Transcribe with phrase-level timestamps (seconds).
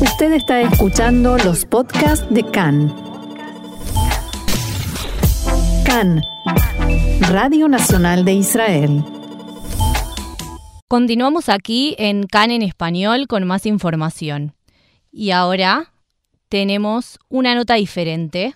[0.00, 2.90] Usted está escuchando los podcasts de CAN.
[5.84, 6.22] CAN,
[7.28, 9.04] Radio Nacional de Israel.
[10.88, 14.54] Continuamos aquí en CAN en español con más información.
[15.12, 15.92] Y ahora
[16.48, 18.54] tenemos una nota diferente.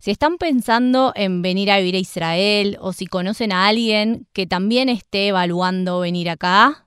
[0.00, 4.48] Si están pensando en venir a vivir a Israel o si conocen a alguien que
[4.48, 6.86] también esté evaluando venir acá,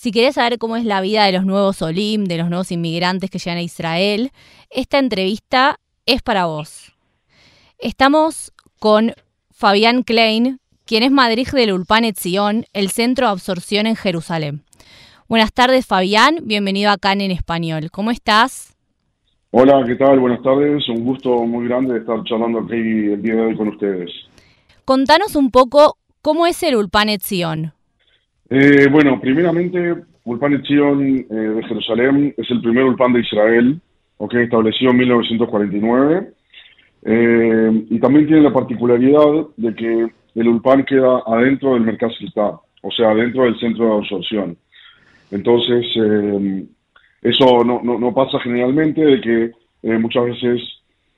[0.00, 3.28] si querés saber cómo es la vida de los nuevos Olim, de los nuevos inmigrantes
[3.28, 4.30] que llegan a Israel,
[4.70, 6.94] esta entrevista es para vos.
[7.78, 9.12] Estamos con
[9.50, 14.62] Fabián Klein, quien es Madrid del Ulpan Etzion, el centro de absorción en Jerusalén.
[15.28, 16.38] Buenas tardes, Fabián.
[16.44, 17.90] Bienvenido acá en Español.
[17.92, 18.74] ¿Cómo estás?
[19.50, 20.18] Hola, ¿qué tal?
[20.18, 20.88] Buenas tardes.
[20.88, 24.10] Un gusto muy grande estar charlando aquí el día de hoy con ustedes.
[24.86, 27.74] Contanos un poco cómo es el Ulpan Etzion.
[28.52, 33.80] Eh, bueno, primeramente, Ulpan Etzion eh, de Jerusalén es el primer Ulpan de Israel,
[34.16, 36.32] okay, establecido en 1949.
[37.04, 42.12] Eh, y también tiene la particularidad de que el Ulpan queda adentro del Mercado
[42.82, 44.56] o sea, adentro del centro de absorción.
[45.30, 45.86] Entonces,
[47.22, 50.60] eso no, no, pasa generalmente de que muchas veces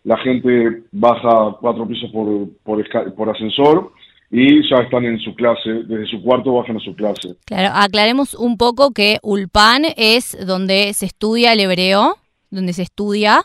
[0.04, 3.92] la gente baja cuatro pisos por, por, por ascensor
[4.34, 7.34] y ya están en su clase, desde su cuarto bajan a su clase.
[7.44, 12.16] Claro, aclaremos un poco que Ulpan es donde se estudia el hebreo,
[12.50, 13.42] donde se estudia,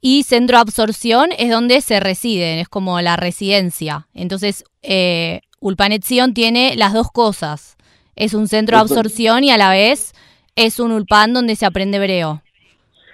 [0.00, 4.08] y centro de absorción es donde se residen, es como la residencia.
[4.14, 7.76] Entonces, eh, Ulpan Etzion tiene las dos cosas.
[8.16, 10.12] Es un centro de absorción y a la vez
[10.56, 12.42] es un Ulpan donde se aprende hebreo.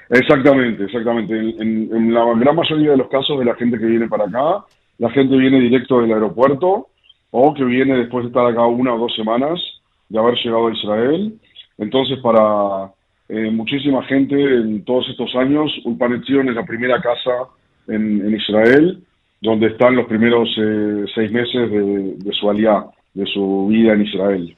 [0.08, 1.38] Exactamente, exactamente.
[1.38, 4.64] en, la gran mayoría de los casos de la gente que viene para acá,
[4.96, 6.88] la gente viene directo del aeropuerto
[7.32, 9.58] o que viene después de estar acá una o dos semanas
[10.08, 11.34] de haber llegado a Israel.
[11.78, 12.92] Entonces, para
[13.28, 17.48] eh, muchísima gente en todos estos años, Ulpanetzion es la primera casa
[17.88, 19.02] en, Israel,
[19.40, 22.84] donde están los primeros eh, seis meses de, su aliá,
[23.14, 24.56] de su vida en Israel.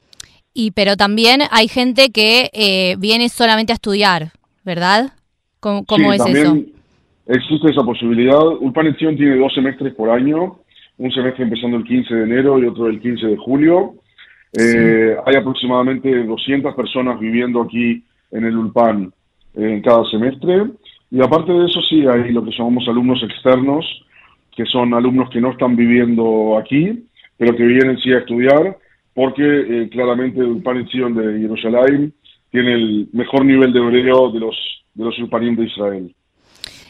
[0.52, 4.32] Y pero también hay gente que eh, viene solamente a estudiar,
[4.64, 5.12] ¿verdad?
[5.60, 6.56] ¿Cómo, cómo es eso?
[7.26, 8.44] Existe esa posibilidad.
[8.44, 10.58] Ulpanetzion tiene dos semestres por año
[10.98, 13.94] un semestre empezando el 15 de enero y otro el 15 de julio.
[14.52, 19.12] Eh, hay aproximadamente 200 personas viviendo aquí en el ULPAN
[19.54, 20.66] en cada semestre.
[21.10, 23.84] Y aparte de eso, sí, hay lo que llamamos alumnos externos,
[24.54, 27.04] que son alumnos que no están viviendo aquí,
[27.36, 28.78] pero que vienen sí a estudiar,
[29.12, 32.12] porque eh, claramente el ULPAN de Jerusalén
[32.50, 34.56] tiene el mejor nivel de hebreo de los,
[34.94, 36.14] de los de Israel.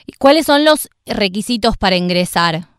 [0.07, 2.74] ¿Y cuáles son los requisitos para ingresar?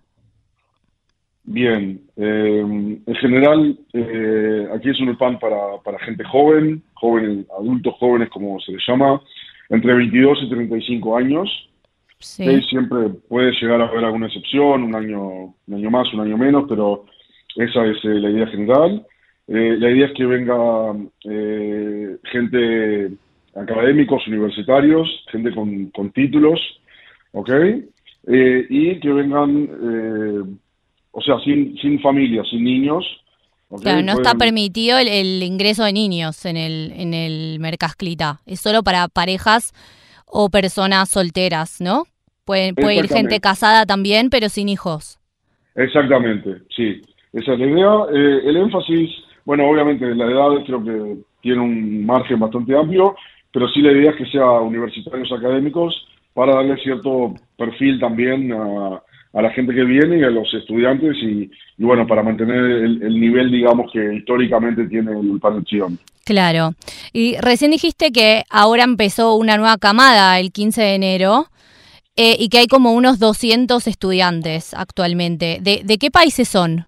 [1.47, 2.59] Bien, eh,
[3.05, 8.59] en general eh, aquí es un pan para, para gente joven, joven, adultos jóvenes como
[8.59, 9.21] se les llama,
[9.69, 11.69] entre 22 y 35 años.
[12.17, 12.61] Sí.
[12.63, 16.65] Siempre puede llegar a haber alguna excepción, un año, un año más, un año menos,
[16.67, 17.05] pero
[17.55, 19.05] esa es eh, la idea general.
[19.47, 20.95] la idea es que venga
[22.23, 23.11] gente
[23.53, 26.59] académicos, universitarios, gente con, con títulos,
[27.33, 27.51] ¿ok?
[28.27, 30.57] y que vengan
[31.15, 33.05] o sea, sin, sin familia, sin niños.
[33.81, 38.41] Claro, no está permitido el, ingreso de niños en el, en el Mercasclita.
[38.45, 39.73] Es solo para parejas
[40.25, 42.03] o personas solteras, ¿no?
[42.43, 45.17] Puede, puede ir gente casada también, pero sin hijos.
[45.75, 47.01] Exactamente, sí.
[47.31, 47.93] Esa es la idea.
[48.13, 49.09] Eh, el énfasis,
[49.45, 53.15] bueno, obviamente la edad creo que tiene un margen bastante amplio,
[53.53, 55.95] pero sí la idea es que sea universitarios académicos
[56.33, 59.01] para darle cierto perfil también a,
[59.35, 63.51] a la gente que viene y a los estudiantes y, bueno, para mantener el, nivel,
[63.51, 65.99] digamos, que históricamente tiene el Panetzion.
[66.23, 66.71] Claro.
[67.11, 71.47] Y recién dijiste que ahora empezó una nueva camada el 15 de enero
[72.15, 75.59] eh, y que hay como unos 200 estudiantes actualmente.
[75.61, 76.85] ¿De, qué países son?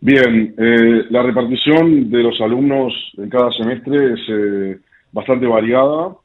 [0.00, 4.78] Bien, eh, la repartición de los alumnos en cada semestre es eh,
[5.12, 6.16] bastante variada.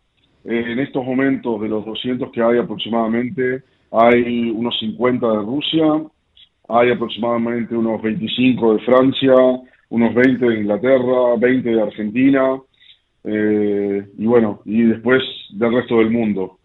[0.45, 5.85] en estos momentos, de los 200 que hay aproximadamente, hay unos 50 de Rusia,
[6.67, 9.33] hay aproximadamente unos 25 de Francia,
[9.89, 12.59] unos 20 de Inglaterra, 20 de Argentina,
[13.23, 16.57] eh, y bueno, y después del resto del mundo.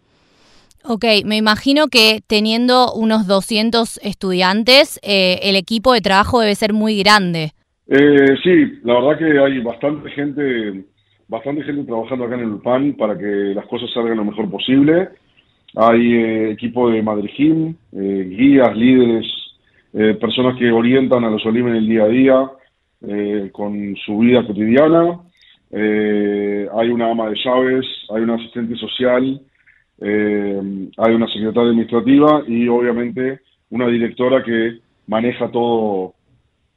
[0.87, 6.73] Ok, me imagino que teniendo unos 200 estudiantes, eh, el equipo de trabajo debe ser
[6.73, 7.51] muy grande.
[7.87, 10.85] Eh, sí, la verdad que hay bastante gente,
[11.27, 13.25] bastante gente trabajando acá en el UPAN para que
[13.55, 15.09] las cosas salgan lo mejor posible.
[15.75, 19.25] Hay eh, equipo de Madrid eh, guías, líderes,
[19.93, 22.51] eh, personas que orientan a los Olim en el día a día
[23.51, 25.19] con su vida cotidiana.
[25.71, 29.41] hay una ama de llaves, hay un asistente social,
[30.01, 36.15] hay una secretaria administrativa y obviamente una directora que maneja todo,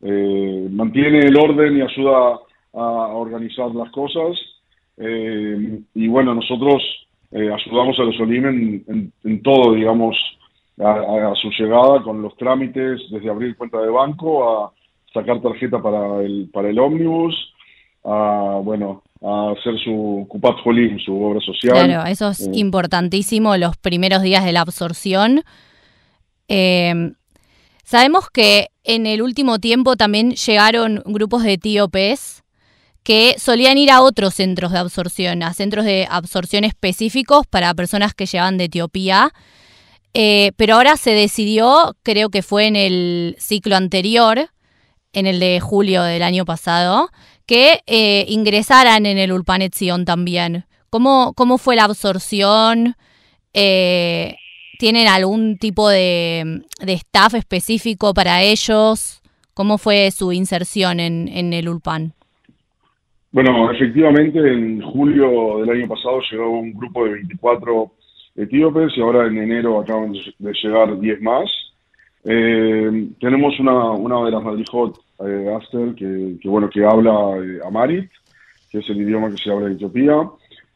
[0.03, 2.41] mantiene el orden y ayuda
[2.75, 4.37] a, organizar las cosas.
[4.99, 8.47] y bueno, nosotros ayudamos a los Olim
[9.25, 10.17] en, todo, digamos,
[10.79, 14.73] a, su llegada con los trámites, desde abrir cuenta de banco a
[15.13, 17.35] sacar tarjeta para el, para el ómnibus,
[18.05, 21.87] a, bueno, a hacer su Cupat Jolim, su obra social.
[21.87, 25.43] Claro, eso es eh, importantísimo, los primeros días de la absorción.
[26.49, 27.13] Eh,
[27.85, 32.43] sabemos que en el último tiempo también llegaron grupos de etíopes
[33.09, 38.13] que solían ir a otros centros de absorción, a centros de absorción específicos para personas
[38.13, 39.33] que llevan de Etiopía.
[40.13, 44.51] Eh, pero ahora se decidió, creo que fue en el ciclo anterior,
[45.15, 47.09] en el de julio del año pasado,
[47.47, 49.75] que eh, ingresaran en el Ulpanet
[50.05, 50.67] también.
[50.91, 52.95] ¿Cómo, ¿Cómo fue la absorción?
[53.55, 54.37] Eh,
[54.79, 59.23] ¿Tienen algún tipo de, staff específico para ellos?
[59.55, 62.13] ¿Cómo fue su inserción en, en el Ulpan?
[63.31, 67.93] Bueno, efectivamente, en julio del año pasado llegó un grupo de 24
[68.37, 71.51] etíopes y ahora en enero acaban de llegar 10 más.
[72.25, 78.11] Eh, tenemos una, una de las Madrijot, eh, Aster, que, bueno, que habla eh, Amarit,
[78.71, 80.23] que es el idioma que se habla en Etiopía.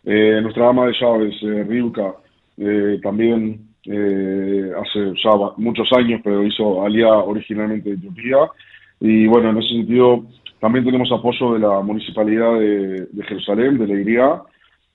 [0.04, 2.14] Eh, nuestra ama de llaves, Ryuka,
[3.02, 8.38] también hace ya muchos años, pero hizo Alia originalmente de Etiopía.
[9.00, 10.24] Y bueno, en ese sentido,
[10.62, 14.42] también tenemos apoyo de la Municipalidad de, Jerusalén, de la IRIA,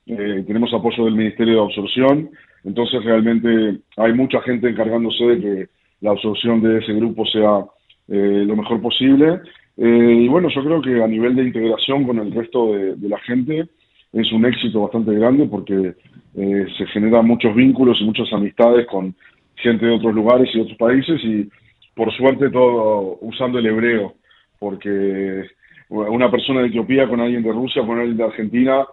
[0.06, 2.30] tenemos apoyo del Ministerio de Absorción,
[2.64, 5.68] entonces realmente hay mucha gente encargándose de que
[6.00, 7.66] la absorción de ese grupo sea
[8.08, 9.42] eh, lo mejor posible.
[9.76, 13.20] Eh, y bueno, yo creo que a nivel de integración con el resto de, la
[13.20, 13.68] gente
[14.14, 15.96] es un éxito bastante grande porque
[16.38, 19.14] eh, se generan muchos vínculos y muchas amistades con
[19.56, 21.50] gente de otros lugares y otros países y
[21.94, 24.14] por suerte todo usando el hebreo,
[24.60, 25.57] porque
[25.90, 28.86] una persona de Etiopía con alguien de Rusia, con alguien de Argentina,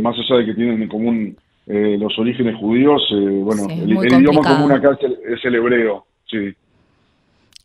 [0.00, 1.36] más allá de que tienen en común
[1.66, 6.54] los orígenes judíos, bueno, el, idioma común acá es el hebreo, sí.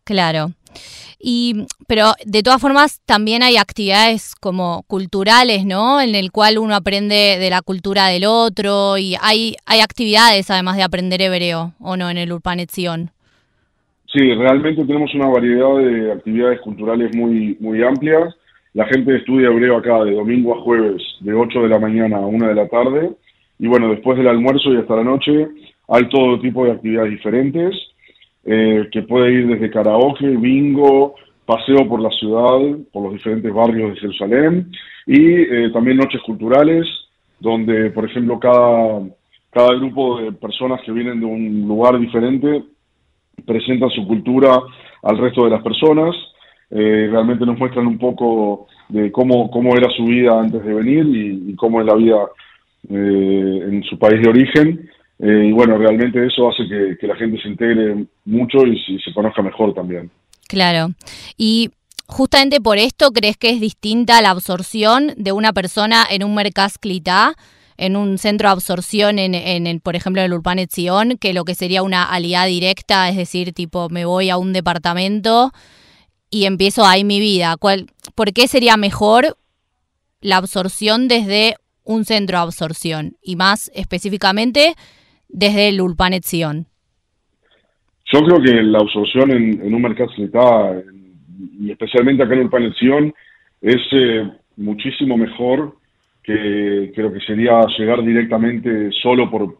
[0.03, 0.51] Claro.
[1.23, 6.01] Y, pero de todas formas también hay actividades como culturales, ¿no?
[6.01, 10.77] En el cual uno aprende de la cultura del otro y hay, hay actividades además
[10.77, 12.09] de aprender hebreo, ¿o no?
[12.09, 13.11] En el Urpanetzion.
[14.11, 18.35] Sí, realmente tenemos una variedad de actividades culturales muy, muy amplias.
[18.73, 22.25] La gente estudia hebreo acá de domingo a jueves, de 8 de la mañana a
[22.25, 23.11] 1 de la tarde.
[23.59, 25.47] Y bueno, después del almuerzo y hasta la noche
[25.89, 27.75] hay todo tipo de actividades diferentes
[28.45, 31.15] eh, que puede ir desde karaoke, bingo,
[31.45, 34.71] paseo por la ciudad, por los diferentes barrios de Jerusalén
[35.05, 36.87] y eh, también noches culturales,
[37.39, 39.01] donde, por ejemplo, cada,
[39.51, 42.63] cada grupo de personas que vienen de un lugar diferente
[43.45, 44.61] presenta su cultura
[45.03, 46.15] al resto de las personas.
[46.71, 51.05] Eh, realmente nos muestran un poco de cómo, cómo era su vida antes de venir
[51.05, 52.17] y, cómo es la vida
[52.89, 54.89] en su país de origen.
[55.21, 59.43] Eh, y bueno, realmente eso hace que, la gente se integre mucho y se, conozca
[59.43, 60.09] mejor también.
[60.47, 60.89] Claro.
[61.37, 61.69] Y
[62.07, 66.79] justamente por esto crees que es distinta la absorción de una persona en un Mercas
[66.79, 67.35] Clitá,
[67.77, 71.45] en un centro de absorción, en, en, por ejemplo, en el Urban Etzion, que lo
[71.45, 75.51] que sería una aliada directa, es decir, tipo, me voy a un departamento
[76.31, 77.55] y empiezo ahí mi vida.
[77.59, 79.37] ¿Cuál, ¿Por qué sería mejor
[80.21, 83.17] la absorción desde un centro de absorción?
[83.21, 84.73] Y más específicamente,
[85.27, 86.65] desde el Ulpanet Sion?
[88.11, 90.81] Yo creo que la absorción en, un mercado está,
[91.59, 93.13] y especialmente acá en Ulpanet Sion,
[93.61, 95.77] es eh, muchísimo mejor
[96.23, 99.55] que, que, lo que sería llegar directamente solo por,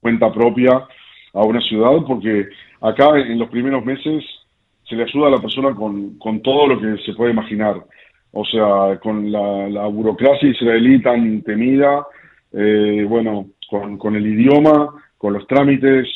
[0.00, 0.86] cuenta propia
[1.32, 2.48] a una ciudad, porque
[2.80, 4.24] acá en los primeros meses
[4.90, 7.76] se le ayuda a la persona con, con todo lo que se puede imaginar.
[8.32, 12.04] O sea, con la, burocracia israelí tan temida,
[12.52, 16.08] eh, bueno, con, con el idioma, con los trámites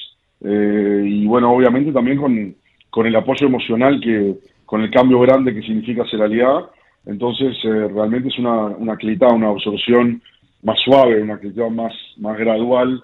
[0.42, 2.54] eh, y bueno, obviamente también con,
[2.90, 4.34] con, el apoyo emocional que,
[4.66, 6.68] con el cambio grande que significa ser aliada.
[7.06, 8.96] Entonces, eh, realmente es una, una
[9.32, 10.20] una absorción
[10.62, 13.02] más suave, una clita más, más gradual,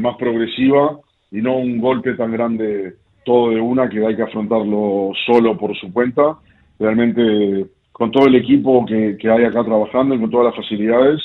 [0.00, 0.98] más progresiva
[1.30, 5.76] y no un golpe tan grande todo de una que hay que afrontarlo solo por
[5.76, 6.38] su cuenta.
[6.78, 11.20] Realmente, con todo el equipo que, que hay acá trabajando y con todas las facilidades,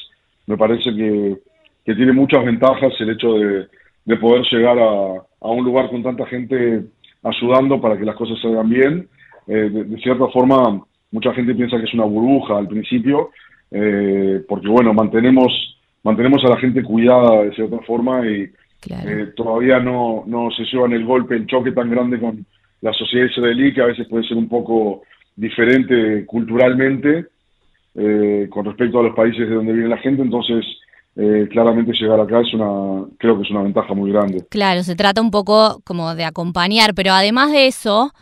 [0.47, 1.37] me parece que,
[1.85, 3.67] que tiene muchas ventajas el hecho de,
[4.09, 6.83] de poder llegar a, un lugar con tanta gente
[7.23, 9.07] ayudando para que las cosas salgan bien.
[9.47, 13.29] Eh, de, cierta forma, mucha gente piensa que es una burbuja al principio,
[13.69, 18.49] eh, porque bueno, mantenemos, mantenemos a la gente cuidada de cierta forma y
[18.87, 22.45] eh, todavía no, no se llevan el golpe, el choque tan grande con
[22.81, 25.03] la sociedad israelí, que a veces puede ser un poco
[25.35, 27.25] diferente culturalmente
[27.95, 30.65] eh, con respecto a los países de donde viene la gente, entonces
[31.15, 34.45] eh, claramente llegar acá es una, creo que es una ventaja muy grande.
[34.49, 38.13] Claro, se trata un poco como de acompañar, pero además de eso,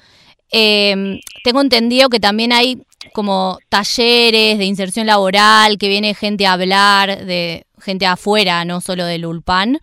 [0.51, 2.81] eh, tengo entendido que también hay
[3.13, 9.05] como talleres de inserción laboral, que viene gente a hablar, de gente afuera, no solo
[9.05, 9.79] del Ulpan,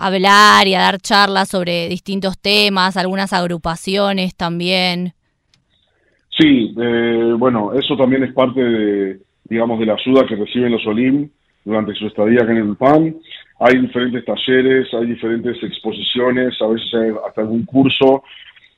[0.00, 5.12] hablar y a dar charlas sobre distintos temas, algunas agrupaciones también.
[6.38, 10.86] Sí, eh, bueno, eso también es parte de, digamos, de la ayuda que reciben los
[10.86, 11.28] Olim
[11.64, 13.16] durante su estadía acá en el PAN.
[13.60, 18.22] Hay diferentes talleres, hay diferentes exposiciones, a veces hay hasta algún curso.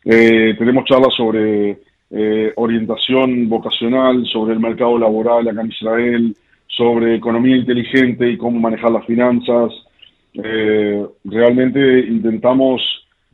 [0.05, 1.79] Eh, tenemos charlas sobre
[2.11, 6.37] eh, orientación vocacional, sobre el mercado laboral acá en Israel,
[6.67, 9.73] sobre economía inteligente y cómo manejar las finanzas.
[10.35, 12.81] Eh, realmente intentamos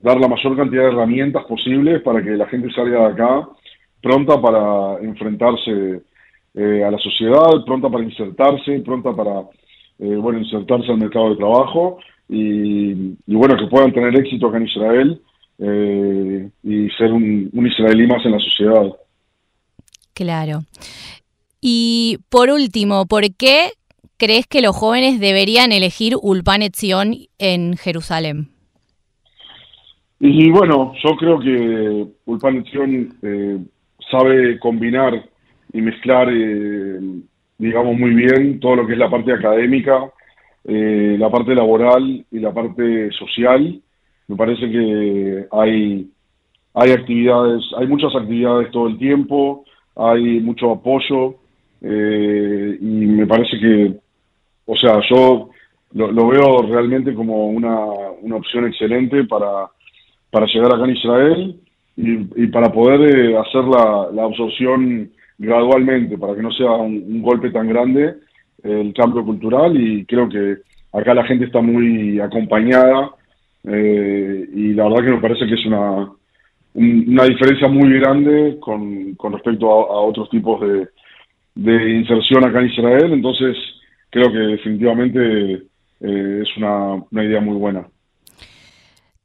[0.01, 3.49] dar la mayor cantidad de herramientas posibles para que la gente salga de acá
[4.03, 6.03] pronta para enfrentarse
[6.55, 9.41] eh, a la sociedad, pronta para insertarse, pronta para
[9.99, 14.67] eh, bueno insertarse al mercado de trabajo y, bueno que puedan tener éxito acá en
[14.67, 15.23] Israel
[15.59, 18.93] eh, y ser un, israelí más en la sociedad.
[20.15, 20.61] Claro.
[21.61, 23.71] Y por último, ¿por qué
[24.19, 28.49] crees que los jóvenes deberían elegir Ulpan Etzion en Jerusalén?
[30.21, 33.15] Y bueno, yo creo que Ulpan Etzion
[34.11, 35.23] sabe combinar
[35.73, 36.99] y mezclar, eh,
[37.59, 40.11] digamos, muy bien todo lo que es la parte académica,
[40.65, 43.81] eh, la parte laboral y la parte social.
[44.27, 46.11] Me parece que hay,
[46.75, 49.65] hay actividades, hay muchas actividades todo el tiempo,
[49.97, 51.37] hay mucho apoyo
[51.83, 53.95] eh, y me parece que,
[54.71, 55.49] o sea, yo
[55.95, 57.87] lo, veo realmente como una,
[58.21, 59.67] una opción excelente para,
[60.31, 61.57] para llegar acá en Israel
[61.97, 67.67] y, para poder eh, hacer la, absorción gradualmente, para que no sea un, golpe tan
[67.67, 68.15] grande
[68.63, 70.59] el cambio cultural y creo que
[70.93, 73.13] acá la gente está muy acompañada
[73.65, 76.11] eh, y la verdad que me parece que es una,
[76.75, 80.89] una diferencia muy grande con, con respecto a, otros tipos de,
[81.55, 83.57] de, inserción acá en Israel, entonces
[84.11, 85.53] creo que definitivamente
[86.01, 87.89] eh, es una, una idea muy buena.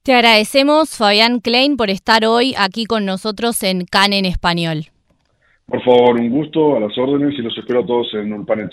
[0.03, 4.87] Te agradecemos, Fabián Klein, por estar hoy aquí con nosotros en CAN en Español.
[5.65, 8.69] Por favor, un gusto, a las órdenes y los espero a todos en un panel